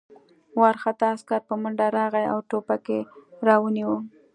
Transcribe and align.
وارخطا 0.59 1.07
عسکر 1.15 1.39
په 1.47 1.53
منډه 1.61 1.87
راغی 1.97 2.25
او 2.33 2.39
ټوپک 2.49 2.83
یې 2.93 3.01
را 3.47 3.55
ونیاوه 3.61 3.99